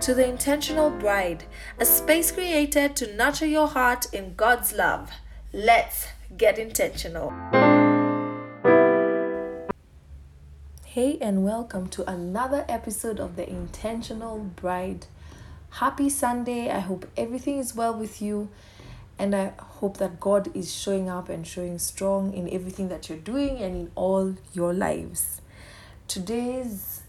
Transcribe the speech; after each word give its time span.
to 0.00 0.14
The 0.14 0.28
Intentional 0.28 0.90
Bride, 0.90 1.42
a 1.80 1.84
space 1.84 2.30
created 2.30 2.94
to 2.96 3.16
nurture 3.16 3.46
your 3.46 3.66
heart 3.66 4.06
in 4.12 4.34
God's 4.36 4.72
love. 4.72 5.10
Let's 5.52 6.06
get 6.36 6.56
intentional. 6.56 7.32
Hey, 10.84 11.18
and 11.20 11.44
welcome 11.44 11.88
to 11.88 12.08
another 12.08 12.64
episode 12.68 13.18
of 13.18 13.34
The 13.34 13.48
Intentional 13.48 14.38
Bride. 14.38 15.06
Happy 15.70 16.08
Sunday. 16.08 16.70
I 16.70 16.78
hope 16.78 17.10
everything 17.16 17.58
is 17.58 17.74
well 17.74 17.92
with 17.92 18.22
you, 18.22 18.50
and 19.18 19.34
I 19.34 19.52
hope 19.58 19.96
that 19.96 20.20
God 20.20 20.54
is 20.56 20.72
showing 20.72 21.08
up 21.08 21.28
and 21.28 21.44
showing 21.44 21.80
strong 21.80 22.32
in 22.34 22.48
everything 22.52 22.88
that 22.88 23.08
you're 23.08 23.18
doing 23.18 23.58
and 23.58 23.74
in 23.74 23.90
all 23.96 24.36
your 24.52 24.72
lives. 24.72 25.40
Today's 26.06 27.02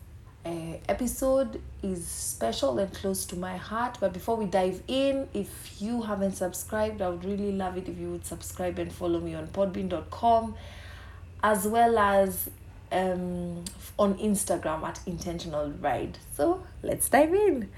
uh, 0.46 0.78
episode 0.88 1.61
is 1.84 2.07
special 2.07 2.79
and 2.79 2.93
close 2.93 3.25
to 3.25 3.36
my 3.36 3.57
heart. 3.57 3.98
But 4.00 4.14
before 4.14 4.38
we 4.38 4.46
dive 4.46 4.82
in, 4.88 5.28
if 5.34 5.82
you 5.82 6.02
haven't 6.02 6.34
subscribed, 6.34 7.02
I 7.02 7.10
would 7.10 7.25
really 7.25 7.52
love 7.52 7.78
it 7.78 7.88
if 7.88 7.98
you 7.98 8.12
would 8.12 8.25
subscribe 8.25 8.79
and 8.79 8.92
follow 8.92 9.20
me 9.20 9.36
on 9.36 9.48
podbean.com 9.48 10.56
as 11.43 11.68
well 11.68 11.98
as 11.98 12.50
um, 12.92 13.64
on 13.98 14.15
Instagram 14.18 14.84
at 14.84 15.00
intentional 15.06 15.70
bride. 15.70 16.18
So 16.36 16.64
let's 16.84 17.10
dive 17.10 17.34
in. 17.34 17.70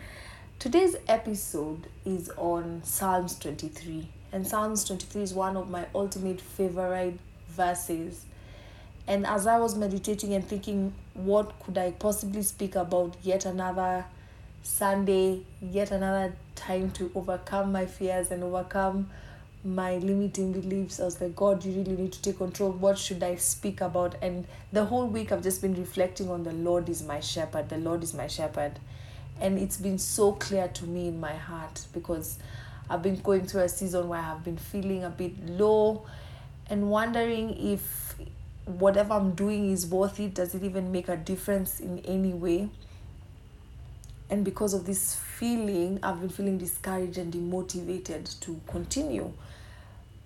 Today's 0.59 0.96
episode 1.08 1.88
is 2.06 2.30
on 2.38 2.82
Psalms 2.84 3.38
23, 3.40 4.08
and 4.32 4.48
Psalms 4.48 4.84
23 4.84 5.23
is 5.23 5.34
one 5.34 5.58
of 5.58 5.70
my 5.70 5.88
ultimate 5.96 6.40
favorite 6.40 7.18
verses 7.50 8.26
and 9.12 9.28
as 9.28 9.46
I 9.46 9.60
was 9.60 9.76
meditating 9.76 10.34
and 10.34 10.48
thinking, 10.48 10.94
what 11.16 11.60
could 11.60 11.78
I 11.78 11.92
possibly 11.92 12.44
speak 12.44 12.76
about 12.76 13.18
yet 13.22 13.46
another 13.46 14.06
Sunday, 14.64 15.42
yet 15.62 15.92
another 15.92 16.34
time 16.56 16.92
to 16.92 17.12
overcome 17.14 17.73
my 17.73 17.88
fears 17.88 18.31
and 18.31 18.42
overcome 18.42 19.09
my 19.66 19.98
limiting 19.98 20.53
beliefs. 20.53 21.02
I 21.02 21.03
was 21.03 21.20
like, 21.20 21.36
God, 21.36 21.66
you 21.66 21.73
really 21.73 22.02
need 22.02 22.14
to 22.14 22.22
take 22.22 22.38
control. 22.38 22.72
What 22.72 22.98
should 22.98 23.22
I 23.22 23.36
speak 23.36 23.81
about? 23.81 24.16
And 24.22 24.48
the 24.72 24.86
whole 24.86 25.08
week 25.08 25.34
I've 25.34 25.44
just 25.44 25.62
been 25.62 25.75
reflecting 25.75 26.30
on 26.30 26.44
the 26.46 26.53
Lord 26.53 26.88
is 26.88 27.03
my 27.03 27.20
shepherd. 27.20 27.68
The 27.68 27.80
Lord 27.80 28.03
is 28.03 28.14
my 28.14 28.28
shepherd. 28.28 28.80
And 29.42 29.59
it's 29.59 29.75
been 29.75 30.00
so 30.00 30.31
clear 30.31 30.70
to 30.70 30.86
me 30.86 31.09
in 31.09 31.20
my 31.20 31.34
heart 31.34 31.86
because 31.92 32.40
I've 32.90 33.03
been 33.03 33.18
going 33.18 33.46
through 33.46 33.64
a 33.64 33.70
season 33.70 34.08
where 34.08 34.20
I 34.20 34.23
have 34.23 34.46
been 34.46 34.58
feeling 34.58 35.03
a 35.03 35.09
bit 35.09 35.34
low 35.46 36.06
and 36.70 36.90
wondering 36.90 37.58
if 37.58 38.16
whatever 38.80 39.14
I'm 39.14 39.33
doing 39.33 39.72
is 39.72 39.86
worth 39.86 40.19
it? 40.19 40.36
Does 40.36 40.55
it 40.55 40.64
even 40.64 40.91
make 40.91 41.09
a 41.09 41.17
difference 41.17 41.80
in 41.80 42.00
any 42.00 42.33
way? 42.33 42.69
And 44.30 44.45
because 44.45 44.73
of 44.73 44.86
this 44.86 45.16
feeling, 45.16 46.00
I've 46.02 46.22
been 46.22 46.30
feeling 46.30 46.58
discouraged 46.58 47.17
and 47.17 47.33
demotivated 47.33 48.39
to 48.41 48.61
continue. 48.67 49.33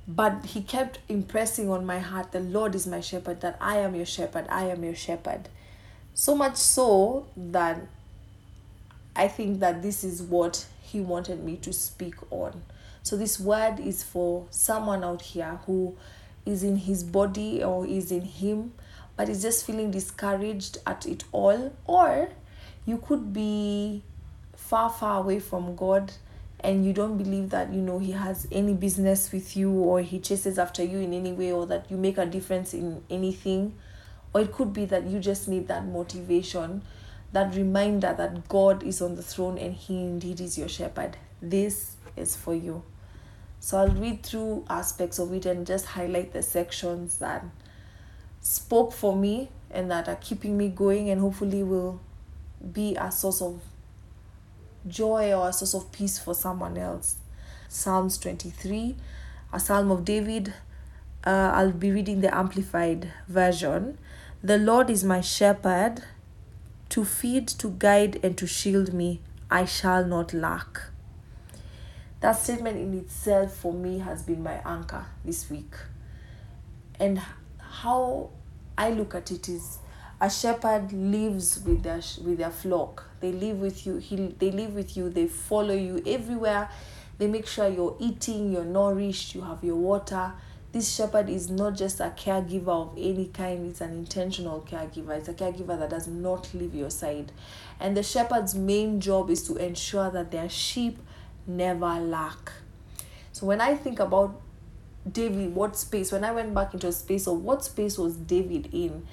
But 0.08 0.46
he 0.46 0.62
kept 0.62 1.00
impressing 1.10 1.70
on 1.72 1.86
my 1.86 1.98
heart, 1.98 2.32
the 2.32 2.40
Lord 2.40 2.76
is 2.76 2.86
my 2.86 3.02
shepherd, 3.02 3.42
that 3.42 3.58
I 3.60 3.78
am 3.78 3.96
your 3.96 4.06
shepherd, 4.06 4.46
I 4.50 4.66
am 4.66 4.84
your 4.84 4.94
shepherd. 4.94 5.50
So 6.14 6.36
much 6.36 6.58
so 6.58 7.26
that 7.36 7.82
I 9.16 9.28
think 9.28 9.60
that 9.62 9.82
this 9.82 10.04
is 10.04 10.22
what 10.22 10.68
he 10.82 11.02
wanted 11.02 11.44
me 11.44 11.56
to 11.58 11.74
speak 11.74 12.16
on. 12.32 12.62
So, 13.02 13.16
this 13.16 13.40
word 13.40 13.80
is 13.80 14.04
for 14.04 14.46
someone 14.50 15.04
out 15.04 15.22
here 15.22 15.60
who 15.66 15.96
is 16.46 16.64
in 16.64 16.78
his 16.78 17.04
body 17.04 17.64
or 17.64 17.86
is 17.86 18.12
in 18.12 18.22
him 18.22 18.74
but 19.16 19.30
is 19.30 19.42
just 19.42 19.66
feeling 19.66 19.92
discouraged 19.92 20.78
at 20.86 21.06
it 21.06 21.24
all. 21.32 21.74
Or 21.86 22.30
you 22.86 22.98
could 22.98 23.34
be 23.34 24.04
far 24.56 24.90
far 24.90 25.20
away 25.20 25.40
from 25.40 25.76
god 25.76 26.12
and 26.62 26.86
you 26.86 26.92
don't 26.94 27.18
believe 27.18 27.52
that 27.52 27.72
you 27.72 27.82
know 27.82 28.00
he 28.00 28.12
has 28.12 28.48
any 28.52 28.74
business 28.74 29.32
with 29.32 29.56
you 29.56 29.72
or 29.72 30.02
he 30.02 30.20
chases 30.20 30.58
after 30.58 30.84
you 30.84 30.98
in 31.00 31.14
any 31.14 31.32
way 31.32 31.52
or 31.52 31.68
that 31.68 31.90
you 31.92 31.98
make 31.98 32.18
a 32.18 32.26
difference 32.26 32.74
in 32.74 33.04
anything. 33.10 33.74
Or 34.34 34.42
it 34.42 34.52
could 34.52 34.74
be 34.74 34.86
that 34.86 35.06
you 35.06 35.20
just 35.20 35.48
need 35.48 35.68
that 35.68 35.86
motivation 35.86 36.82
that 37.32 37.56
reminder 37.56 38.14
that 38.18 38.48
god 38.48 38.84
is 38.84 39.02
on 39.02 39.16
the 39.16 39.22
throne 39.24 39.58
and 39.58 39.74
he 39.74 39.96
indeed 39.96 40.40
is 40.42 40.58
your 40.58 40.70
shepherd. 40.70 41.18
This 41.42 41.96
is 42.16 42.36
for 42.36 42.56
you 42.56 42.84
so 43.66 43.80
I'll 43.80 43.90
read 43.90 44.22
through 44.22 44.64
aspects 44.70 45.18
of 45.18 45.34
it 45.34 45.48
and 45.48 45.66
just 45.66 45.88
highlight 45.88 46.34
the 46.34 46.44
sections 46.44 47.18
that 47.18 47.44
spoke 48.40 48.94
for 48.94 49.16
me 49.16 49.50
and 49.72 49.90
that 49.90 50.08
are 50.08 50.18
keeping 50.18 50.56
me 50.56 50.70
going 50.70 51.10
and 51.10 51.20
hopefully 51.20 51.64
will 51.64 52.00
be 52.74 52.96
a 52.96 53.12
source 53.12 53.42
of 53.42 53.60
joy 54.88 55.34
or 55.34 55.50
a 55.50 55.52
source 55.52 55.74
of 55.74 55.92
peace 55.92 56.20
for 56.20 56.36
someone 56.36 56.78
else. 56.78 57.16
Psalms 57.68 58.20
23, 58.20 58.98
a 59.52 59.60
psalm 59.60 59.90
of 59.90 60.06
David. 60.06 60.54
Uh, 61.26 61.52
I'll 61.56 61.72
be 61.72 61.90
reading 61.90 62.22
the 62.22 62.38
Amplified 62.38 63.12
Version. 63.28 63.98
The 64.44 64.60
Lord 64.60 64.92
is 64.92 65.04
my 65.04 65.22
shepherd 65.22 66.04
to 66.90 67.04
feed, 67.04 67.48
to 67.48 67.72
guide, 67.72 68.20
and 68.22 68.38
to 68.38 68.46
shield 68.46 68.94
me. 68.94 69.22
I 69.50 69.66
shall 69.66 70.06
not 70.06 70.36
lack. 70.36 70.82
That 72.26 72.40
statement 72.40 72.78
in 72.78 72.98
itself 72.98 73.56
for 73.56 73.72
me 73.72 74.00
has 74.00 74.24
been 74.24 74.42
my 74.42 74.60
anchor 74.66 75.06
this 75.24 75.48
week. 75.48 75.76
And 77.00 77.22
how 77.60 78.32
I 78.76 78.90
look 78.90 79.14
at 79.14 79.30
it 79.30 79.48
is 79.48 79.78
a 80.20 80.28
shepherd 80.28 80.92
lives 80.92 81.60
with 81.64 81.84
their 81.84 82.02
with 82.24 82.40
their 82.40 82.50
flock. 82.50 83.08
They 83.20 83.32
live 83.32 83.60
with 83.60 83.86
you. 83.86 83.98
He 83.98 84.16
they 84.40 84.50
live 84.50 84.74
with 84.74 84.98
you. 84.98 85.12
They 85.12 85.28
follow 85.28 85.76
you 85.76 86.02
everywhere. 86.04 86.68
They 87.20 87.28
make 87.28 87.46
sure 87.46 87.70
you're 87.70 87.96
eating, 88.00 88.52
you're 88.52 88.66
nourished, 88.66 89.36
you 89.36 89.42
have 89.42 89.64
your 89.64 89.76
water. 89.76 90.34
This 90.72 90.96
shepherd 90.96 91.30
is 91.30 91.52
not 91.52 91.76
just 91.76 92.00
a 92.00 92.12
caregiver 92.18 92.70
of 92.70 92.98
any 92.98 93.28
kind, 93.28 93.70
it's 93.70 93.82
an 93.82 93.92
intentional 93.92 94.66
caregiver. 94.68 95.12
It's 95.12 95.30
a 95.30 95.34
caregiver 95.36 95.78
that 95.78 95.92
does 95.92 96.08
not 96.08 96.52
leave 96.56 96.74
your 96.74 96.90
side. 96.90 97.32
And 97.80 97.96
the 97.96 98.02
shepherd's 98.02 98.56
main 98.56 99.00
job 99.00 99.30
is 99.30 99.44
to 99.44 99.58
ensure 99.58 100.10
that 100.10 100.32
their 100.32 100.50
sheep 100.50 100.98
never 101.48 102.00
lack. 102.00 102.52
So 103.32 103.46
when 103.46 103.62
I 103.62 103.76
think 103.76 104.00
about 104.00 104.42
David, 105.10 105.54
what 105.54 105.78
space, 105.78 106.12
when 106.12 106.24
I 106.24 106.32
went 106.32 106.54
back 106.54 106.74
into 106.74 106.88
a 106.88 106.92
space 106.92 107.28
of 107.28 107.44
what 107.44 107.64
space 107.64 107.98
was 107.98 108.16
David 108.16 108.70
in, 108.72 109.06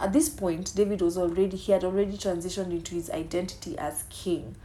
at 0.00 0.12
this 0.12 0.28
point, 0.28 0.74
David 0.74 1.02
was 1.02 1.16
already, 1.16 1.56
he 1.56 1.72
had 1.72 1.84
already 1.84 2.16
transitioned 2.16 2.70
into 2.70 2.94
his 2.94 3.10
identity 3.10 3.76
as 3.78 4.04
king. 4.08 4.56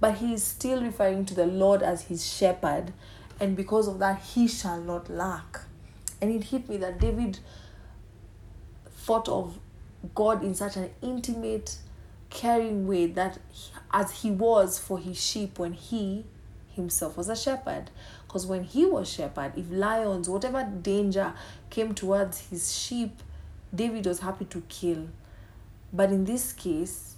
But 0.00 0.16
he 0.16 0.32
is 0.32 0.42
still 0.42 0.82
referring 0.82 1.26
to 1.26 1.34
the 1.34 1.46
Lord 1.46 1.82
as 1.82 2.02
his 2.04 2.26
shepherd, 2.26 2.92
and 3.38 3.56
because 3.56 3.88
of 3.88 3.98
that, 3.98 4.20
he 4.20 4.48
shall 4.48 4.80
not 4.80 5.10
lack. 5.10 5.60
And 6.20 6.30
it 6.30 6.44
hit 6.44 6.68
me 6.68 6.76
that 6.78 6.98
David 6.98 7.38
thought 8.90 9.28
of 9.28 9.58
God 10.14 10.42
in 10.42 10.54
such 10.54 10.76
an 10.76 10.90
intimate, 11.02 11.78
caring 12.30 12.86
way 12.86 13.06
that 13.06 13.38
as 13.92 14.22
he 14.22 14.30
was 14.30 14.78
for 14.78 14.98
his 14.98 15.20
sheep 15.20 15.58
when 15.58 15.72
he 15.72 16.24
himself 16.80 17.16
was 17.16 17.28
a 17.28 17.36
shepherd. 17.36 17.90
Because 18.26 18.46
when 18.46 18.64
he 18.64 18.86
was 18.86 19.08
shepherd, 19.10 19.52
if 19.56 19.70
lions, 19.70 20.28
whatever 20.28 20.64
danger 20.64 21.32
came 21.68 21.94
towards 21.94 22.48
his 22.48 22.76
sheep, 22.76 23.22
David 23.74 24.06
was 24.06 24.20
happy 24.20 24.44
to 24.46 24.62
kill. 24.68 25.08
But 25.92 26.10
in 26.10 26.24
this 26.24 26.52
case, 26.52 27.14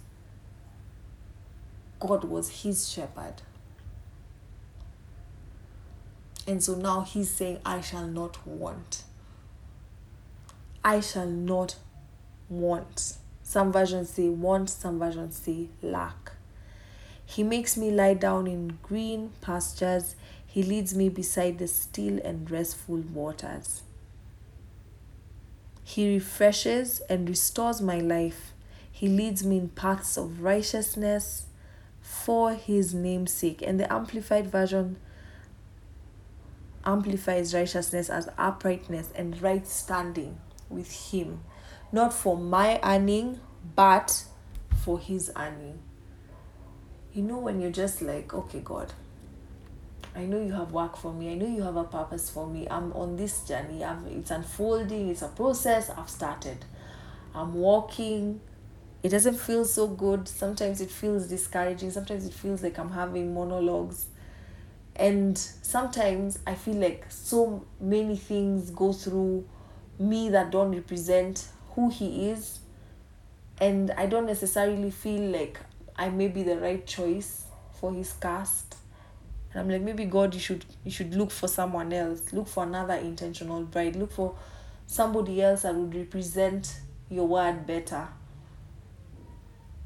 God 1.99 2.23
was 2.25 2.63
his 2.63 2.89
shepherd. 2.89 3.41
And 6.45 6.61
so 6.61 6.75
now 6.75 7.01
he's 7.01 7.29
saying, 7.29 7.59
I 7.65 7.81
shall 7.81 8.07
not 8.07 8.45
want. 8.45 9.03
I 10.83 10.99
shall 10.99 11.27
not 11.27 11.77
want. 12.49 13.15
Some 13.43 13.71
versions 13.71 14.09
say 14.09 14.27
want, 14.29 14.69
some 14.69 14.99
versions 14.99 15.37
say 15.37 15.69
lack. 15.81 16.32
He 17.25 17.43
makes 17.43 17.77
me 17.77 17.91
lie 17.91 18.13
down 18.13 18.47
in 18.47 18.77
green 18.83 19.31
pastures. 19.41 20.15
He 20.45 20.63
leads 20.63 20.93
me 20.93 21.09
beside 21.09 21.57
the 21.57 21.67
still 21.67 22.19
and 22.23 22.49
restful 22.49 22.97
waters. 22.97 23.83
He 25.83 26.13
refreshes 26.13 27.01
and 27.09 27.27
restores 27.27 27.81
my 27.81 27.99
life. 27.99 28.53
He 28.91 29.07
leads 29.07 29.43
me 29.43 29.57
in 29.57 29.69
paths 29.69 30.17
of 30.17 30.41
righteousness 30.41 31.47
for 32.01 32.53
his 32.53 32.93
name's 32.93 33.33
sake. 33.33 33.61
And 33.61 33.79
the 33.79 33.91
Amplified 33.91 34.47
Version 34.47 34.97
amplifies 36.85 37.53
righteousness 37.53 38.09
as 38.09 38.29
uprightness 38.37 39.09
and 39.15 39.41
right 39.41 39.65
standing 39.67 40.37
with 40.69 41.11
him, 41.11 41.41
not 41.91 42.13
for 42.13 42.37
my 42.37 42.79
earning, 42.83 43.39
but 43.75 44.25
for 44.83 44.99
his 44.99 45.31
earning 45.35 45.79
you 47.13 47.21
know 47.21 47.37
when 47.37 47.61
you're 47.61 47.71
just 47.71 48.01
like 48.01 48.33
okay 48.33 48.61
god 48.63 48.91
i 50.15 50.25
know 50.25 50.41
you 50.41 50.53
have 50.53 50.71
work 50.71 50.97
for 50.97 51.13
me 51.13 51.31
i 51.31 51.35
know 51.35 51.47
you 51.47 51.61
have 51.61 51.75
a 51.75 51.83
purpose 51.83 52.29
for 52.29 52.47
me 52.47 52.67
i'm 52.69 52.91
on 52.93 53.15
this 53.15 53.47
journey 53.47 53.83
I'm, 53.83 54.05
it's 54.07 54.31
unfolding 54.31 55.09
it's 55.09 55.21
a 55.21 55.27
process 55.27 55.89
i've 55.89 56.09
started 56.09 56.65
i'm 57.33 57.53
walking 57.53 58.41
it 59.03 59.09
doesn't 59.09 59.35
feel 59.35 59.65
so 59.65 59.85
good. 59.87 60.29
Sometimes 60.29 60.79
it 60.79 60.89
feels 60.89 61.27
discouraging. 61.27 61.91
Sometimes 61.91 62.25
it 62.25 62.33
feels 62.33 62.63
like 62.63 62.79
I'm 62.79 62.91
having 62.91 63.33
monologues. 63.33 64.07
And 64.95 65.37
sometimes 65.37 66.39
I 66.47 66.55
feel 66.55 66.75
like 66.75 67.05
so 67.09 67.65
many 67.81 68.15
things 68.15 68.71
go 68.71 68.93
through 68.93 69.45
me 69.99 70.29
that 70.29 70.51
don't 70.51 70.73
represent 70.73 71.49
who 71.71 71.89
he 71.89 72.29
is. 72.29 72.59
And 73.59 73.91
I 73.91 74.05
don't 74.05 74.25
necessarily 74.25 74.89
feel 74.89 75.21
like 75.31 75.59
I 75.95 76.09
may 76.09 76.27
be 76.27 76.43
the 76.43 76.57
right 76.57 76.85
choice 76.85 77.45
for 77.79 77.93
his 77.93 78.13
cast. 78.13 78.75
And 79.51 79.61
I'm 79.61 79.69
like, 79.69 79.81
maybe 79.81 80.05
God, 80.05 80.33
you 80.33 80.39
should 80.39 80.65
you 80.83 80.91
should 80.91 81.13
look 81.15 81.31
for 81.31 81.47
someone 81.47 81.93
else. 81.93 82.33
Look 82.33 82.47
for 82.47 82.63
another 82.63 82.95
intentional 82.95 83.63
bride. 83.63 83.95
Look 83.95 84.11
for 84.11 84.35
somebody 84.87 85.41
else 85.41 85.61
that 85.63 85.75
would 85.75 85.95
represent 85.95 86.79
your 87.09 87.27
word 87.27 87.65
better 87.67 88.07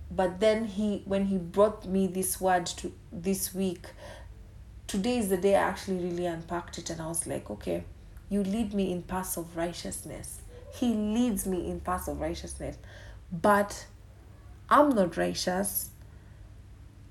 but 0.10 0.40
then 0.40 0.66
he 0.66 1.02
when 1.06 1.26
he 1.26 1.38
brought 1.38 1.86
me 1.86 2.08
this 2.08 2.40
word 2.40 2.66
to 2.66 2.92
this 3.12 3.54
week 3.54 3.88
today 4.88 5.18
is 5.18 5.30
the 5.30 5.38
day 5.38 5.56
i 5.56 5.62
actually 5.62 5.98
really 5.98 6.26
unpacked 6.26 6.78
it 6.78 6.90
and 6.90 7.02
i 7.02 7.08
was 7.08 7.28
like 7.28 7.50
okay 7.50 7.84
you 8.30 8.44
lead 8.44 8.74
me 8.74 8.92
in 8.92 9.02
paths 9.02 9.38
of 9.38 9.56
righteousness 9.58 10.42
he 10.74 10.94
leads 10.94 11.46
me 11.46 11.70
in 11.70 11.80
paths 11.80 12.08
of 12.08 12.22
righteousness 12.22 12.78
but 13.32 13.86
i'm 14.70 14.90
not 14.96 15.18
righteous 15.18 15.90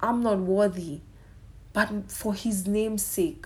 i'm 0.00 0.22
not 0.22 0.38
worthy 0.38 1.00
but 1.72 2.10
for 2.10 2.32
his 2.32 2.66
name's 2.66 3.04
sake. 3.04 3.44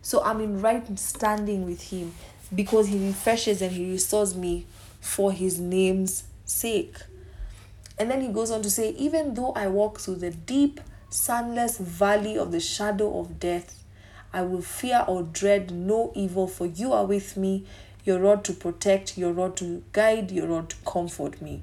So 0.00 0.22
i'm 0.24 0.40
in 0.40 0.62
right 0.62 0.98
standing 0.98 1.66
with 1.66 1.90
him 1.90 2.14
because 2.54 2.88
he 2.88 3.06
refreshes 3.06 3.60
and 3.60 3.70
he 3.72 3.90
restores 3.90 4.34
me 4.34 4.64
for 5.00 5.30
his 5.32 5.60
name's 5.60 6.24
sake. 6.46 6.96
And 7.98 8.10
then 8.10 8.20
he 8.20 8.28
goes 8.28 8.50
on 8.50 8.62
to 8.62 8.70
say, 8.70 8.90
Even 8.90 9.34
though 9.34 9.52
I 9.52 9.66
walk 9.66 10.00
through 10.00 10.16
the 10.16 10.30
deep, 10.30 10.80
sunless 11.10 11.78
valley 11.78 12.38
of 12.38 12.50
the 12.50 12.60
shadow 12.60 13.20
of 13.20 13.38
death, 13.38 13.84
I 14.32 14.42
will 14.42 14.62
fear 14.62 15.04
or 15.06 15.22
dread 15.22 15.70
no 15.70 16.12
evil, 16.14 16.46
for 16.46 16.66
you 16.66 16.92
are 16.92 17.04
with 17.04 17.36
me, 17.36 17.66
your 18.04 18.18
rod 18.18 18.44
to 18.44 18.52
protect, 18.54 19.18
your 19.18 19.32
rod 19.32 19.56
to 19.58 19.84
guide, 19.92 20.30
your 20.30 20.46
rod 20.46 20.70
to 20.70 20.76
comfort 20.86 21.42
me. 21.42 21.62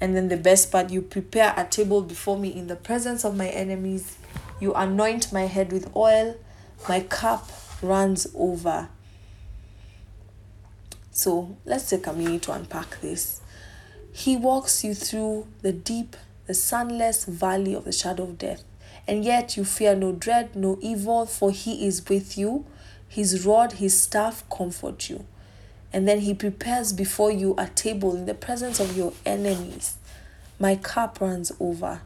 And 0.00 0.16
then 0.16 0.28
the 0.28 0.36
best 0.36 0.72
part, 0.72 0.90
you 0.90 1.02
prepare 1.02 1.52
a 1.56 1.64
table 1.64 2.00
before 2.00 2.38
me 2.38 2.48
in 2.48 2.68
the 2.68 2.76
presence 2.76 3.24
of 3.24 3.36
my 3.36 3.48
enemies. 3.48 4.16
You 4.58 4.72
anoint 4.74 5.32
my 5.32 5.42
head 5.42 5.72
with 5.72 5.94
oil, 5.94 6.36
my 6.88 7.00
cup 7.00 7.50
runs 7.82 8.26
over. 8.34 8.88
So 11.10 11.56
let's 11.64 11.90
take 11.90 12.06
a 12.06 12.12
minute 12.12 12.42
to 12.42 12.52
unpack 12.52 13.00
this. 13.00 13.40
He 14.12 14.36
walks 14.36 14.82
you 14.84 14.94
through 14.94 15.46
the 15.60 15.72
deep, 15.72 16.16
the 16.46 16.54
sunless 16.54 17.24
valley 17.26 17.74
of 17.74 17.84
the 17.84 17.92
shadow 17.92 18.24
of 18.24 18.38
death. 18.38 18.64
And 19.06 19.24
yet 19.24 19.56
you 19.56 19.64
fear 19.64 19.94
no 19.94 20.12
dread, 20.12 20.56
no 20.56 20.78
evil, 20.80 21.26
for 21.26 21.50
he 21.50 21.86
is 21.86 22.08
with 22.08 22.38
you. 22.38 22.64
His 23.08 23.44
rod, 23.44 23.72
his 23.72 24.00
staff 24.00 24.48
comfort 24.48 25.10
you. 25.10 25.26
And 25.92 26.06
then 26.06 26.20
he 26.20 26.34
prepares 26.34 26.92
before 26.92 27.30
you 27.30 27.54
a 27.58 27.66
table 27.68 28.14
in 28.14 28.26
the 28.26 28.34
presence 28.34 28.78
of 28.80 28.96
your 28.96 29.12
enemies. 29.26 29.96
My 30.58 30.76
cup 30.76 31.20
runs 31.20 31.50
over. 31.58 32.02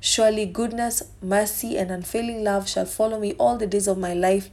Surely 0.00 0.44
goodness, 0.44 1.02
mercy, 1.22 1.78
and 1.78 1.90
unfailing 1.90 2.44
love 2.44 2.68
shall 2.68 2.84
follow 2.84 3.18
me 3.18 3.32
all 3.34 3.56
the 3.56 3.66
days 3.66 3.88
of 3.88 3.96
my 3.96 4.12
life, 4.12 4.50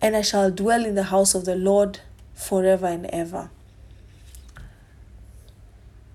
and 0.00 0.16
I 0.16 0.22
shall 0.22 0.50
dwell 0.50 0.84
in 0.84 0.96
the 0.96 1.04
house 1.04 1.34
of 1.34 1.44
the 1.44 1.54
Lord 1.54 2.00
forever 2.34 2.86
and 2.86 3.06
ever 3.06 3.50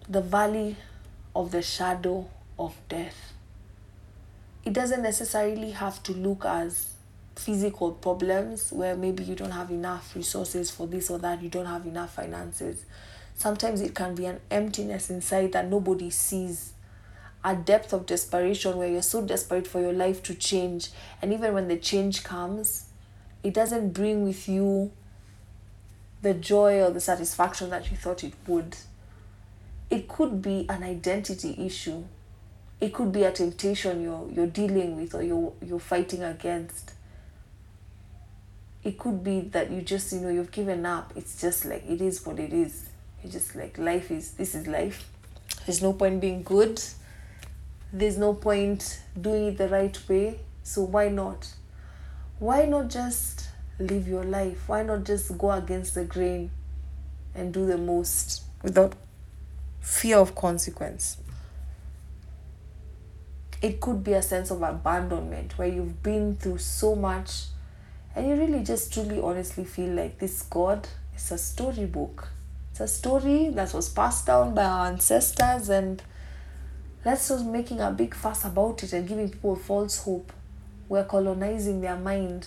the 0.10 0.22
valley 0.22 0.76
of 1.36 1.52
the 1.52 1.62
shadow 1.62 2.28
of 2.58 2.76
death. 2.90 3.34
It 4.66 4.74
doesn't 4.74 5.04
necessarily 5.04 5.72
have 5.72 6.02
to 6.04 6.14
look 6.14 6.46
as 6.46 6.94
physical 7.40 7.92
problems 7.94 8.72
where 8.72 8.96
maybe 8.96 9.24
you 9.24 9.36
don't 9.36 9.52
have 9.52 9.72
enough 9.72 10.16
resources 10.16 10.70
for 10.70 10.88
this 10.88 11.10
or 11.10 11.18
that, 11.20 11.42
you 11.42 11.50
don't 11.50 11.66
have 11.66 11.86
enough 11.86 12.16
finances. 12.16 12.86
Sometimes 13.36 13.82
it 13.82 13.96
can 13.96 14.16
be 14.16 14.26
an 14.26 14.40
emptiness 14.52 15.10
inside 15.10 15.54
that 15.54 15.70
nobody 15.70 16.10
sees. 16.10 16.74
A 17.44 17.56
depth 17.56 17.94
of 17.94 18.06
desperation 18.06 18.76
where 18.78 18.90
you're 18.90 19.02
so 19.02 19.22
desperate 19.26 19.66
for 19.66 19.80
your 19.80 19.94
life 19.94 20.22
to 20.24 20.36
change, 20.36 20.90
and 21.22 21.32
even 21.32 21.54
when 21.54 21.70
the 21.70 21.78
change 21.78 22.24
comes, 22.26 22.90
it 23.44 23.54
doesn't 23.54 23.94
bring 23.94 24.26
with 24.26 24.50
you 24.50 24.92
the 26.22 26.34
joy 26.34 26.82
or 26.82 26.92
the 26.92 27.00
satisfaction 27.00 27.70
that 27.70 27.90
you 27.90 27.96
thought 27.96 28.24
it 28.24 28.34
would 28.46 28.76
it 29.90 30.08
could 30.08 30.42
be 30.42 30.66
an 30.70 30.84
identity 30.84 31.56
issue 31.66 32.04
it 32.82 32.94
could 32.94 33.12
be 33.12 33.24
a 33.24 33.32
temptation 33.32 34.02
you're 34.02 34.30
you're 34.32 34.48
dealing 34.48 34.96
with 34.96 35.16
or 35.16 35.24
you're 35.24 35.54
you're 35.66 35.80
fighting 35.80 36.24
against 36.24 36.94
it 38.84 38.98
could 38.98 39.24
be 39.24 39.42
that 39.42 39.72
you 39.72 39.82
just 39.82 40.12
you 40.14 40.20
know 40.20 40.30
you've 40.30 40.52
given 40.52 40.86
up. 40.86 41.14
It's 41.16 41.40
just 41.40 41.66
like 41.66 41.84
it 41.88 42.02
is 42.02 42.26
what 42.26 42.40
it 42.40 42.54
is. 42.54 42.90
It's 43.24 43.34
just 43.34 43.56
like 43.56 43.78
life 43.78 44.12
is 44.12 44.32
this 44.32 44.56
is 44.56 44.68
life. 44.68 45.10
There's 45.66 45.82
no 45.82 45.94
point 45.94 46.22
being 46.22 46.44
good. 46.44 46.82
There's 47.92 48.18
no 48.18 48.34
point 48.34 49.02
doing 49.20 49.48
it 49.48 49.58
the 49.58 49.68
right 49.68 49.98
way. 50.08 50.40
So 50.64 50.84
why 50.84 51.10
not? 51.10 51.54
Why 52.40 52.66
not 52.66 52.90
just 52.90 53.50
live 53.80 54.08
your 54.08 54.24
life? 54.24 54.68
Why 54.68 54.84
not 54.84 55.04
just 55.04 55.38
go 55.38 55.52
against 55.52 55.96
the 55.96 56.06
grain 56.06 56.52
and 57.36 57.54
do 57.54 57.66
the 57.66 57.78
most 57.78 58.44
without 58.62 58.94
fear 59.82 60.18
of 60.18 60.36
consequence. 60.36 61.18
It 63.62 63.82
could 63.82 64.04
be 64.04 64.14
a 64.14 64.22
sense 64.22 64.52
of 64.52 64.62
abandonment 64.62 65.58
where 65.58 65.68
you've 65.68 66.02
been 66.02 66.36
through 66.36 66.60
so 66.60 66.96
much 66.96 67.46
and 68.20 68.28
you 68.28 68.36
really 68.36 68.66
just 68.66 68.92
truly 68.92 69.22
honestly 69.22 69.64
feel 69.64 69.94
like 69.94 70.20
this 70.20 70.42
God 70.42 70.90
is 71.16 71.32
a 71.32 71.38
storybook. 71.38 72.28
It's 72.72 72.82
a 72.82 72.88
story 72.90 73.48
that 73.52 73.74
was 73.74 73.88
passed 73.88 74.26
down 74.26 74.54
by 74.54 74.66
our 74.66 74.88
ancestors 74.88 75.70
and 75.70 76.04
let's 77.06 77.30
just 77.30 77.46
making 77.46 77.80
a 77.80 77.92
big 77.92 78.14
fuss 78.14 78.44
about 78.44 78.84
it 78.84 78.92
and 78.92 79.08
giving 79.08 79.30
people 79.30 79.56
false 79.56 80.04
hope. 80.04 80.34
We're 80.90 81.06
colonizing 81.06 81.80
their 81.80 81.96
mind. 81.96 82.46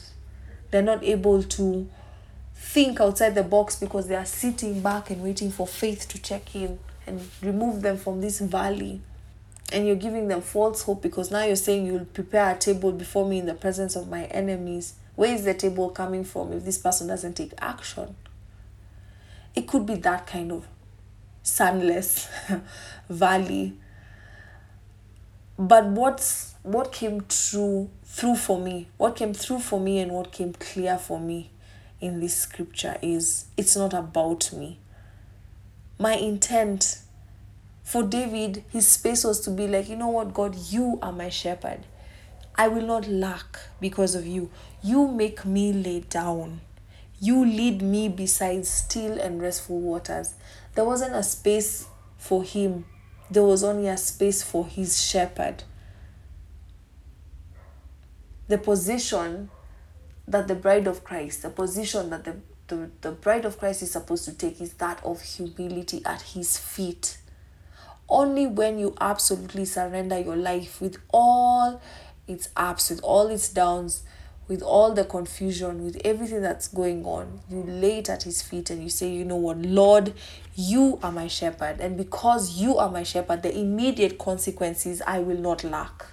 They're 0.71 0.83
not 0.83 1.03
able 1.03 1.43
to 1.43 1.89
think 2.55 3.01
outside 3.01 3.35
the 3.35 3.43
box 3.43 3.81
because 3.81 4.09
they 4.09 4.17
are 4.17 4.27
sitting 4.27 4.83
back 4.83 5.09
and 5.09 5.23
waiting 5.23 5.51
for 5.51 5.67
faith 5.67 6.07
to 6.09 6.21
check 6.21 6.55
in 6.55 6.81
and 7.07 7.27
remove 7.41 7.81
them 7.81 7.97
from 7.97 8.21
this 8.21 8.41
valley 8.41 9.01
and 9.73 9.87
you're 9.87 9.97
giving 9.97 10.29
them 10.29 10.41
false 10.41 10.83
hope 10.83 11.03
because 11.03 11.31
now 11.31 11.45
you're 11.45 11.57
saying 11.57 11.87
you'll 11.87 12.05
prepare 12.05 12.55
a 12.55 12.59
table 12.59 12.93
before 12.93 13.27
me 13.29 13.39
in 13.39 13.47
the 13.47 13.55
presence 13.55 13.97
of 13.97 14.09
my 14.09 14.25
enemies. 14.25 14.95
Where 15.15 15.33
is 15.33 15.45
the 15.45 15.55
table 15.55 15.91
coming 15.91 16.25
from 16.25 16.53
if 16.53 16.65
this 16.65 16.79
person 16.79 17.09
doesn't 17.09 17.35
take 17.35 17.53
action? 17.59 18.15
It 19.55 19.67
could 19.69 19.87
be 19.87 19.95
that 19.97 20.27
kind 20.27 20.53
of 20.53 20.67
sunless 21.43 22.29
valley. 23.09 23.75
But 25.59 25.87
what's 25.87 26.55
what 26.63 26.93
came 26.93 27.23
true 27.29 27.91
through 28.05 28.37
for 28.37 28.59
me, 28.59 28.89
what 28.97 29.17
came 29.17 29.35
through 29.35 29.61
for 29.61 29.81
me 29.81 29.99
and 29.99 30.13
what 30.13 30.33
came 30.33 30.53
clear 30.53 30.97
for 30.97 31.19
me 31.19 31.51
in 32.01 32.21
this 32.21 32.37
scripture 32.37 32.97
is 33.03 33.47
it's 33.57 33.77
not 33.77 33.93
about 33.93 34.53
me 34.53 34.79
my 36.03 36.15
intent 36.15 36.99
for 37.93 38.03
David, 38.03 38.65
his 38.71 38.89
space 38.89 39.23
was 39.23 39.41
to 39.41 39.51
be 39.51 39.69
like, 39.69 39.87
you 39.87 39.97
know 39.97 40.09
what, 40.09 40.33
God, 40.33 40.57
you 40.71 40.99
are 41.03 41.13
my 41.13 41.29
shepherd. 41.29 41.81
I 42.57 42.69
will 42.69 42.87
not 42.87 43.07
lack 43.07 43.59
because 43.83 44.15
of 44.15 44.27
you. 44.27 44.49
You 44.83 45.09
make 45.09 45.45
me 45.45 45.75
lay 45.75 46.01
down. 46.01 46.63
You 47.21 47.45
lead 47.45 47.83
me 47.83 48.09
beside 48.09 48.65
still 48.65 49.21
and 49.21 49.43
restful 49.43 49.79
waters. 49.79 50.33
There 50.75 50.87
wasn't 50.87 51.15
a 51.15 51.23
space 51.23 51.87
for 52.17 52.43
him, 52.43 52.87
there 53.31 53.43
was 53.43 53.63
only 53.63 53.89
a 53.89 53.99
space 53.99 54.43
for 54.43 54.67
his 54.67 55.05
shepherd. 55.05 55.65
The 58.49 58.57
position 58.57 59.51
that 60.27 60.49
the 60.49 60.55
bride 60.55 60.87
of 60.87 61.05
Christ, 61.05 61.43
the 61.43 61.51
position 61.51 62.09
that 62.09 62.25
the 62.25 62.37
the, 62.69 62.91
the 63.03 63.11
bride 63.11 63.45
of 63.45 63.59
Christ 63.59 63.83
is 63.83 63.91
supposed 63.91 64.25
to 64.25 64.33
take 64.33 64.63
is 64.63 64.73
that 64.75 65.05
of 65.05 65.21
humility 65.21 66.01
at 66.07 66.23
his 66.23 66.57
feet. 66.57 67.19
Only 68.13 68.47
when 68.47 68.79
you 68.79 68.95
absolutely 69.01 69.65
surrender 69.65 70.19
your 70.19 70.37
life 70.37 70.83
with 70.83 70.99
all 71.15 71.81
its 72.29 72.51
ups, 72.55 72.91
with 72.91 73.01
all 73.03 73.29
its 73.29 73.49
downs, 73.49 74.03
with 74.49 74.61
all 74.61 74.93
the 74.93 75.07
confusion, 75.07 75.83
with 75.83 75.99
everything 76.05 76.43
that's 76.43 76.69
going 76.69 77.07
on, 77.07 77.41
you 77.49 77.63
lay 77.63 78.01
it 78.01 78.11
at 78.11 78.25
his 78.25 78.43
feet 78.43 78.69
and 78.69 78.83
you 78.83 78.91
say, 78.91 79.09
You 79.09 79.25
know 79.25 79.37
what, 79.37 79.57
Lord, 79.57 80.13
you 80.55 80.99
are 81.03 81.11
my 81.11 81.27
shepherd. 81.27 81.81
And 81.81 81.97
because 81.97 82.61
you 82.61 82.77
are 82.77 82.91
my 82.91 83.03
shepherd, 83.03 83.43
the 83.43 83.59
immediate 83.59 84.19
consequences 84.19 85.01
I 85.07 85.21
will 85.21 85.39
not 85.39 85.65
lack. 85.65 86.05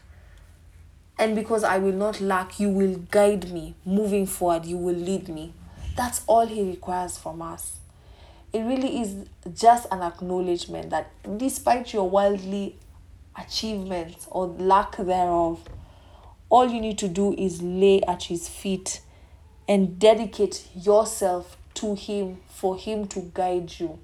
And 1.17 1.35
because 1.35 1.65
I 1.65 1.79
will 1.79 1.91
not 1.91 2.21
lack, 2.21 2.61
you 2.61 2.69
will 2.69 2.95
guide 3.11 3.51
me 3.51 3.75
moving 3.83 4.25
forward, 4.25 4.65
you 4.65 4.77
will 4.77 4.95
lead 4.95 5.27
me. 5.27 5.53
That's 5.97 6.21
all 6.27 6.47
He 6.47 6.63
requires 6.63 7.17
from 7.17 7.41
us. 7.41 7.78
It 8.51 8.61
really 8.61 9.01
is 9.01 9.27
just 9.53 9.87
an 9.91 10.01
acknowledgement 10.01 10.89
that 10.89 11.11
despite 11.37 11.93
your 11.93 12.09
worldly 12.09 12.77
achievements 13.37 14.27
or 14.31 14.47
lack 14.47 14.97
thereof, 14.97 15.63
all 16.49 16.67
you 16.67 16.81
need 16.81 16.97
to 16.97 17.07
do 17.07 17.33
is 17.33 17.61
lay 17.61 18.01
at 18.03 18.23
his 18.23 18.49
feet 18.49 19.01
and 19.67 19.99
dedicate 19.99 20.67
yourself 20.75 21.57
to 21.75 21.95
him 21.95 22.39
for 22.47 22.75
him 22.75 23.07
to 23.07 23.31
guide 23.33 23.79
you. 23.79 23.99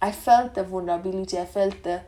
I 0.00 0.12
felt 0.12 0.54
the 0.54 0.62
vulnerability, 0.62 1.38
I 1.38 1.46
felt 1.46 1.82
the 1.82 2.02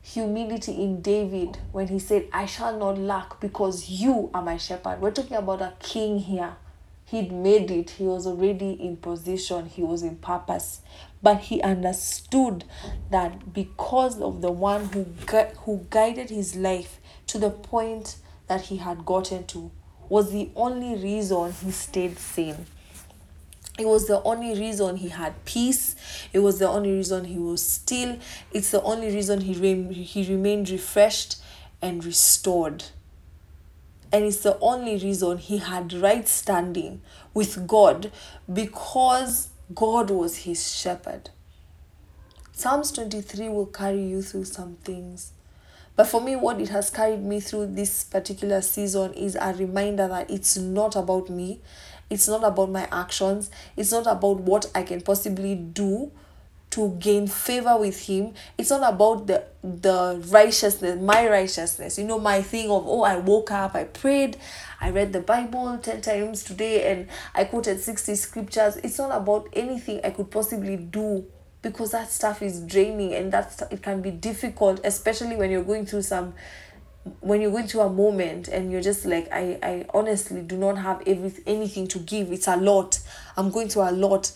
humility 0.00 0.72
in 0.72 1.02
David 1.02 1.58
when 1.70 1.88
he 1.88 1.98
said, 1.98 2.28
I 2.32 2.46
shall 2.46 2.76
not 2.78 2.98
lack 2.98 3.40
because 3.40 3.88
you 3.88 4.30
are 4.32 4.42
my 4.42 4.56
shepherd. 4.56 5.00
We're 5.00 5.10
talking 5.10 5.36
about 5.36 5.60
a 5.60 5.74
king 5.78 6.18
here. 6.18 6.56
He'd 7.12 7.30
made 7.30 7.70
it, 7.70 7.90
he 7.90 8.04
was 8.04 8.26
already 8.26 8.72
in 8.72 8.96
position, 8.96 9.66
he 9.66 9.82
was 9.82 10.02
in 10.02 10.16
purpose. 10.16 10.80
But 11.22 11.40
he 11.40 11.60
understood 11.60 12.64
that 13.10 13.52
because 13.52 14.18
of 14.18 14.40
the 14.40 14.50
one 14.50 14.86
who, 14.86 15.04
gu- 15.26 15.52
who 15.66 15.86
guided 15.90 16.30
his 16.30 16.56
life 16.56 17.00
to 17.26 17.38
the 17.38 17.50
point 17.50 18.16
that 18.48 18.62
he 18.62 18.78
had 18.78 19.04
gotten 19.04 19.44
to, 19.48 19.70
was 20.08 20.32
the 20.32 20.48
only 20.56 20.94
reason 20.96 21.52
he 21.52 21.70
stayed 21.70 22.18
sane. 22.18 22.64
It 23.78 23.84
was 23.84 24.06
the 24.08 24.22
only 24.22 24.58
reason 24.58 24.96
he 24.96 25.10
had 25.10 25.44
peace. 25.44 25.94
It 26.32 26.38
was 26.38 26.60
the 26.60 26.68
only 26.70 26.92
reason 26.92 27.26
he 27.26 27.38
was 27.38 27.62
still. 27.62 28.18
It's 28.54 28.70
the 28.70 28.80
only 28.80 29.14
reason 29.14 29.42
he, 29.42 29.52
re- 29.52 29.92
he 29.92 30.26
remained 30.26 30.70
refreshed 30.70 31.36
and 31.82 32.02
restored. 32.02 32.84
And 34.12 34.24
it's 34.24 34.42
the 34.42 34.58
only 34.60 34.98
reason 34.98 35.38
he 35.38 35.58
had 35.58 35.94
right 35.94 36.28
standing 36.28 37.00
with 37.32 37.66
God 37.66 38.12
because 38.52 39.48
God 39.74 40.10
was 40.10 40.38
his 40.38 40.74
shepherd. 40.74 41.30
Psalms 42.52 42.92
23 42.92 43.48
will 43.48 43.66
carry 43.66 44.02
you 44.02 44.20
through 44.20 44.44
some 44.44 44.76
things. 44.84 45.32
But 45.96 46.06
for 46.06 46.20
me, 46.20 46.36
what 46.36 46.60
it 46.60 46.68
has 46.68 46.90
carried 46.90 47.22
me 47.22 47.40
through 47.40 47.68
this 47.68 48.04
particular 48.04 48.60
season 48.62 49.12
is 49.14 49.36
a 49.40 49.54
reminder 49.54 50.08
that 50.08 50.30
it's 50.30 50.56
not 50.56 50.94
about 50.96 51.28
me, 51.28 51.60
it's 52.08 52.28
not 52.28 52.44
about 52.44 52.70
my 52.70 52.88
actions, 52.92 53.50
it's 53.76 53.92
not 53.92 54.06
about 54.06 54.40
what 54.40 54.70
I 54.74 54.82
can 54.82 55.00
possibly 55.00 55.54
do 55.54 56.12
to 56.72 56.96
gain 56.98 57.26
favor 57.26 57.76
with 57.78 58.06
him 58.06 58.32
it's 58.58 58.70
not 58.70 58.92
about 58.94 59.26
the 59.26 59.44
the 59.62 60.20
righteousness 60.28 61.00
my 61.00 61.28
righteousness. 61.28 61.98
You 61.98 62.04
know 62.04 62.18
my 62.18 62.42
thing 62.42 62.70
of 62.70 62.84
oh 62.86 63.02
i 63.02 63.16
woke 63.16 63.52
up 63.52 63.74
i 63.74 63.84
prayed 63.84 64.36
i 64.80 64.90
read 64.90 65.12
the 65.12 65.20
bible 65.20 65.78
10 65.78 66.00
times 66.00 66.42
today 66.42 66.90
and 66.90 67.08
i 67.34 67.44
quoted 67.44 67.80
60 67.80 68.14
scriptures. 68.16 68.76
It's 68.78 68.98
not 68.98 69.14
about 69.14 69.48
anything 69.52 70.00
i 70.02 70.10
could 70.10 70.30
possibly 70.30 70.76
do 70.76 71.24
because 71.60 71.92
that 71.92 72.10
stuff 72.10 72.42
is 72.42 72.60
draining 72.62 73.14
and 73.14 73.32
that 73.32 73.62
it 73.70 73.82
can 73.82 74.02
be 74.02 74.10
difficult 74.10 74.80
especially 74.82 75.36
when 75.36 75.50
you're 75.50 75.62
going 75.62 75.86
through 75.86 76.02
some 76.02 76.34
when 77.20 77.40
you're 77.40 77.50
going 77.50 77.66
through 77.66 77.82
a 77.82 77.90
moment 77.90 78.48
and 78.48 78.72
you're 78.72 78.80
just 78.80 79.04
like 79.04 79.28
i 79.32 79.58
i 79.62 79.84
honestly 79.92 80.40
do 80.40 80.56
not 80.56 80.78
have 80.78 81.02
every 81.06 81.32
anything 81.46 81.86
to 81.88 81.98
give. 81.98 82.32
It's 82.32 82.46
a 82.46 82.56
lot. 82.56 83.00
I'm 83.36 83.50
going 83.50 83.68
through 83.68 83.88
a 83.88 83.92
lot 83.92 84.32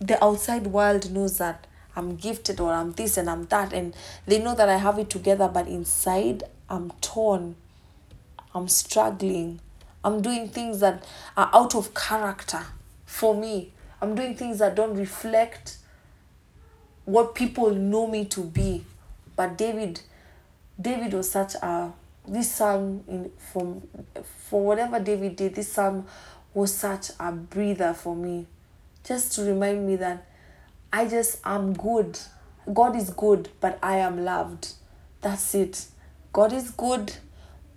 the 0.00 0.22
outside 0.22 0.66
world 0.68 1.10
knows 1.10 1.38
that 1.38 1.66
I'm 1.94 2.16
gifted 2.16 2.60
or 2.60 2.72
I'm 2.72 2.92
this 2.92 3.16
and 3.16 3.30
I'm 3.30 3.46
that, 3.46 3.72
and 3.72 3.94
they 4.26 4.38
know 4.38 4.54
that 4.54 4.68
I 4.68 4.76
have 4.76 4.98
it 4.98 5.08
together, 5.08 5.48
but 5.48 5.66
inside 5.66 6.44
I'm 6.68 6.90
torn, 7.00 7.56
I'm 8.54 8.68
struggling, 8.68 9.60
I'm 10.04 10.20
doing 10.20 10.48
things 10.48 10.80
that 10.80 11.06
are 11.36 11.50
out 11.52 11.74
of 11.74 11.94
character 11.94 12.62
for 13.06 13.34
me. 13.34 13.72
I'm 14.00 14.14
doing 14.14 14.36
things 14.36 14.58
that 14.58 14.74
don't 14.74 14.94
reflect 14.94 15.78
what 17.06 17.34
people 17.34 17.74
know 17.74 18.06
me 18.06 18.26
to 18.26 18.44
be. 18.44 18.84
But 19.34 19.56
David, 19.56 20.02
David 20.80 21.14
was 21.14 21.30
such 21.30 21.54
a 21.56 21.92
this 22.28 22.52
psalm 22.52 23.04
in 23.08 23.30
from 23.52 23.82
for 24.48 24.64
whatever 24.64 25.00
David 25.00 25.36
did, 25.36 25.54
this 25.54 25.72
psalm 25.72 26.06
was 26.52 26.74
such 26.74 27.10
a 27.18 27.32
breather 27.32 27.94
for 27.94 28.14
me 28.14 28.46
just 29.06 29.32
to 29.34 29.42
remind 29.42 29.86
me 29.86 29.96
that 29.96 30.26
I 30.92 31.06
just 31.06 31.38
am 31.44 31.74
good. 31.74 32.18
God 32.72 32.96
is 32.96 33.10
good, 33.10 33.48
but 33.60 33.78
I 33.82 33.98
am 33.98 34.24
loved. 34.24 34.72
That's 35.20 35.54
it. 35.54 35.86
God 36.32 36.52
is 36.52 36.70
good, 36.70 37.14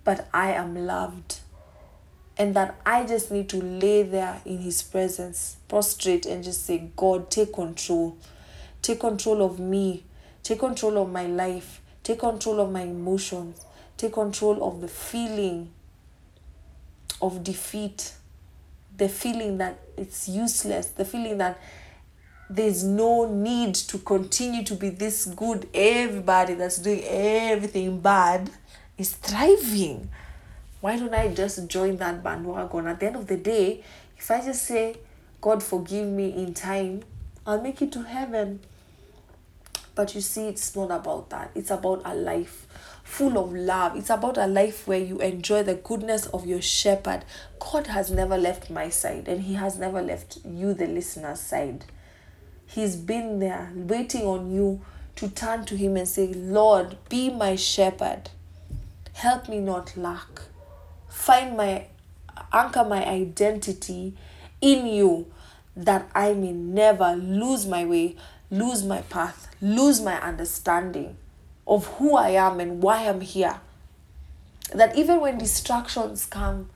but 0.02 0.28
I 0.34 0.52
am 0.52 0.74
loved. 0.74 1.38
And 2.36 2.54
that 2.56 2.80
I 2.84 3.06
just 3.06 3.30
need 3.30 3.48
to 3.50 3.58
lay 3.62 4.02
there 4.02 4.40
in 4.44 4.58
His 4.58 4.82
presence, 4.82 5.56
prostrate, 5.68 6.26
and 6.26 6.42
just 6.42 6.66
say, 6.66 6.90
God, 6.96 7.30
take 7.30 7.52
control. 7.52 8.16
Take 8.82 9.00
control 9.00 9.42
of 9.42 9.60
me. 9.60 10.04
Take 10.42 10.58
control 10.60 10.98
of 10.98 11.10
my 11.10 11.26
life. 11.26 11.80
Take 12.02 12.20
control 12.20 12.60
of 12.60 12.72
my 12.72 12.82
emotions. 12.82 13.64
Take 13.96 14.14
control 14.14 14.64
of 14.64 14.80
the 14.80 14.88
feeling 14.88 15.70
of 17.20 17.44
defeat 17.44 18.14
the 18.96 19.08
feeling 19.08 19.58
that 19.58 19.78
it's 19.96 20.28
useless, 20.28 20.86
the 20.86 21.04
feeling 21.04 21.38
that 21.38 21.60
there's 22.48 22.82
no 22.82 23.32
need 23.32 23.74
to 23.76 23.98
continue 23.98 24.64
to 24.64 24.74
be 24.74 24.90
this 24.90 25.24
good. 25.26 25.68
Everybody 25.72 26.54
that's 26.54 26.78
doing 26.78 27.04
everything 27.04 28.00
bad 28.00 28.50
is 28.98 29.12
thriving. 29.12 30.10
Why 30.80 30.98
don't 30.98 31.14
I 31.14 31.28
just 31.28 31.68
join 31.68 31.96
that 31.98 32.22
bandwagon? 32.22 32.86
At 32.86 33.00
the 33.00 33.06
end 33.06 33.16
of 33.16 33.26
the 33.26 33.36
day, 33.36 33.84
if 34.18 34.30
I 34.30 34.44
just 34.44 34.64
say, 34.64 34.96
God 35.40 35.62
forgive 35.62 36.08
me 36.08 36.34
in 36.34 36.52
time, 36.52 37.02
I'll 37.46 37.60
make 37.60 37.80
it 37.82 37.92
to 37.92 38.02
heaven. 38.02 38.60
But 39.94 40.14
you 40.14 40.20
see, 40.20 40.48
it's 40.48 40.74
not 40.74 40.90
about 40.90 41.30
that. 41.30 41.50
It's 41.54 41.70
about 41.70 42.02
a 42.04 42.14
life 42.14 42.66
full 43.04 43.38
of 43.38 43.52
love. 43.52 43.96
It's 43.96 44.10
about 44.10 44.38
a 44.38 44.46
life 44.46 44.86
where 44.86 45.00
you 45.00 45.18
enjoy 45.18 45.62
the 45.64 45.74
goodness 45.74 46.26
of 46.26 46.46
your 46.46 46.62
shepherd. 46.62 47.24
God 47.58 47.88
has 47.88 48.10
never 48.10 48.38
left 48.38 48.70
my 48.70 48.88
side, 48.88 49.26
and 49.28 49.42
He 49.42 49.54
has 49.54 49.78
never 49.78 50.00
left 50.00 50.38
you, 50.44 50.74
the 50.74 50.86
listener's 50.86 51.40
side. 51.40 51.84
He's 52.66 52.94
been 52.94 53.40
there 53.40 53.72
waiting 53.74 54.22
on 54.22 54.52
you 54.52 54.80
to 55.16 55.28
turn 55.28 55.64
to 55.66 55.76
Him 55.76 55.96
and 55.96 56.06
say, 56.06 56.28
Lord, 56.28 56.96
be 57.08 57.30
my 57.30 57.56
shepherd. 57.56 58.30
Help 59.14 59.48
me 59.48 59.58
not 59.58 59.96
lack. 59.96 60.42
Find 61.08 61.56
my 61.56 61.86
anchor 62.52 62.84
my 62.84 63.04
identity 63.04 64.14
in 64.60 64.86
you 64.86 65.26
that 65.76 66.08
I 66.14 66.32
may 66.32 66.52
never 66.52 67.14
lose 67.16 67.66
my 67.66 67.84
way, 67.84 68.16
lose 68.50 68.84
my 68.84 69.02
path, 69.02 69.49
lose 69.60 70.00
my 70.00 70.20
understanding 70.20 71.16
of 71.66 71.86
who 71.98 72.16
I 72.16 72.30
am 72.30 72.60
and 72.60 72.82
why 72.82 73.08
I'm 73.08 73.20
here. 73.20 73.60
That 74.74 74.96
even 74.96 75.20
when 75.20 75.38
distractions 75.38 76.26
come, 76.26 76.70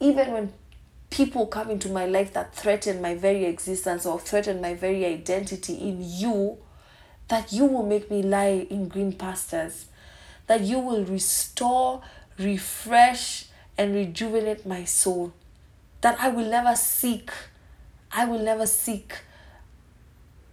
even 0.00 0.32
when 0.32 0.52
people 1.10 1.46
come 1.46 1.70
into 1.70 1.88
my 1.88 2.06
life 2.06 2.32
that 2.32 2.54
threaten 2.54 3.00
my 3.00 3.14
very 3.14 3.44
existence 3.44 4.06
or 4.06 4.18
threaten 4.18 4.60
my 4.60 4.74
very 4.74 5.04
identity 5.04 5.74
in 5.74 5.98
you, 6.00 6.58
that 7.28 7.52
you 7.52 7.64
will 7.64 7.86
make 7.86 8.10
me 8.10 8.22
lie 8.22 8.66
in 8.70 8.88
green 8.88 9.12
pastures, 9.12 9.86
that 10.46 10.62
you 10.62 10.78
will 10.78 11.04
restore, 11.04 12.02
refresh, 12.38 13.46
and 13.76 13.94
rejuvenate 13.94 14.66
my 14.66 14.84
soul, 14.84 15.32
that 16.00 16.18
I 16.20 16.28
will 16.28 16.48
never 16.48 16.74
seek, 16.74 17.30
I 18.10 18.24
will 18.24 18.42
never 18.42 18.66
seek 18.66 19.18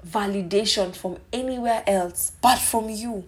validation 0.06 0.96
from 0.96 1.18
anywhere 1.34 1.84
else 1.88 2.34
but 2.42 2.58
from 2.58 2.90
you. 2.90 3.26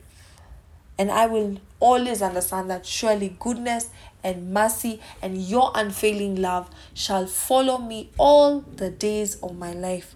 And 1.00 1.12
I 1.12 1.28
will 1.28 1.60
always 1.80 2.22
understand 2.22 2.70
that 2.70 2.86
surely 2.86 3.36
goodness 3.40 3.90
and 4.24 4.52
mercy 4.52 5.00
and 5.22 5.38
your 5.38 5.72
unfailing 5.76 6.36
love 6.42 6.70
shall 6.94 7.28
follow 7.28 7.78
me 7.78 8.10
all 8.18 8.62
the 8.62 8.90
days 8.90 9.36
of 9.36 9.56
my 9.58 9.74
life. 9.74 10.16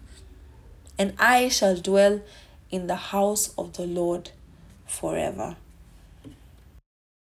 And 0.98 1.13
I 1.20 1.50
shall 1.50 1.77
dwell 1.77 2.22
in 2.72 2.88
the 2.88 2.96
house 2.96 3.53
of 3.58 3.74
the 3.74 3.86
Lord 3.86 4.32
forever. 4.88 5.56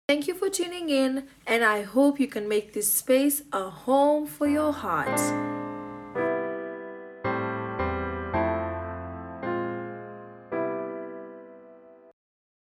Thank 0.09 0.29
you 0.29 0.35
for 0.35 0.51
tuning 0.51 0.91
in, 0.91 1.29
and 1.47 1.65
I 1.65 1.83
hope 1.83 2.21
you 2.21 2.29
can 2.29 2.47
make 2.47 2.75
this 2.75 2.93
space 2.93 3.43
a 3.53 3.71
home 3.71 4.27
for 4.27 4.47
your 4.47 4.73
heart. 4.73 5.19